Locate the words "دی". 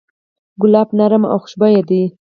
1.89-2.03